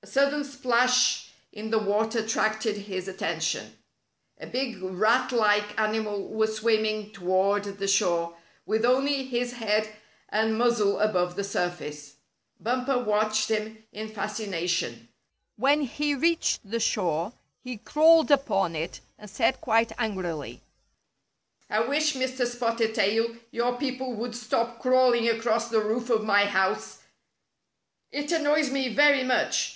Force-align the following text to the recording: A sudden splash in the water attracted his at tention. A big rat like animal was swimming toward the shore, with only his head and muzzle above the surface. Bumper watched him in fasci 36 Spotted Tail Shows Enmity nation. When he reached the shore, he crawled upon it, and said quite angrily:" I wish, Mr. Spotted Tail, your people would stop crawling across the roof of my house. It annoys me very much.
A 0.00 0.10
sudden 0.10 0.42
splash 0.42 1.32
in 1.52 1.68
the 1.68 1.78
water 1.78 2.20
attracted 2.20 2.78
his 2.78 3.08
at 3.08 3.18
tention. 3.18 3.76
A 4.40 4.46
big 4.46 4.80
rat 4.82 5.32
like 5.32 5.78
animal 5.78 6.26
was 6.28 6.56
swimming 6.56 7.12
toward 7.12 7.64
the 7.64 7.86
shore, 7.88 8.34
with 8.64 8.86
only 8.86 9.24
his 9.24 9.54
head 9.54 9.92
and 10.30 10.56
muzzle 10.56 10.98
above 10.98 11.36
the 11.36 11.44
surface. 11.44 12.14
Bumper 12.58 12.98
watched 12.98 13.50
him 13.50 13.84
in 13.92 14.08
fasci 14.08 14.46
36 14.46 14.48
Spotted 14.48 14.50
Tail 14.50 14.50
Shows 14.50 14.50
Enmity 14.50 14.50
nation. 14.50 15.08
When 15.56 15.80
he 15.82 16.14
reached 16.14 16.70
the 16.70 16.80
shore, 16.80 17.32
he 17.60 17.76
crawled 17.76 18.30
upon 18.30 18.74
it, 18.74 19.00
and 19.18 19.28
said 19.28 19.60
quite 19.60 19.92
angrily:" 19.98 20.62
I 21.68 21.80
wish, 21.80 22.14
Mr. 22.14 22.46
Spotted 22.46 22.94
Tail, 22.94 23.36
your 23.50 23.76
people 23.76 24.14
would 24.14 24.34
stop 24.36 24.78
crawling 24.80 25.28
across 25.28 25.68
the 25.68 25.80
roof 25.80 26.08
of 26.08 26.24
my 26.24 26.46
house. 26.46 27.00
It 28.10 28.32
annoys 28.32 28.70
me 28.70 28.88
very 28.94 29.22
much. 29.24 29.74